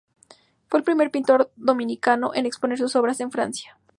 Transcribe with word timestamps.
Fue 0.67 0.79
el 0.79 0.83
primer 0.83 1.11
pintor 1.11 1.51
dominicano 1.57 2.33
en 2.33 2.47
exponer 2.47 2.79
sus 2.79 2.95
obras 2.95 3.19
en 3.19 3.29
Francia. 3.29 3.77